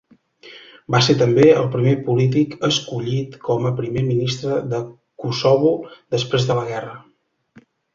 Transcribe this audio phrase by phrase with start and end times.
[0.95, 4.83] Va ser també el primer polític escollit com a Primer Ministre de
[5.27, 5.79] Kosovo
[6.19, 7.01] després de la guerra.